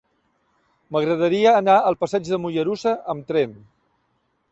M'agradaria 0.95 1.51
anar 1.57 1.75
al 1.91 1.97
passeig 2.05 2.25
de 2.31 2.39
Mollerussa 2.45 2.95
amb 3.15 3.29
tren. 3.33 3.55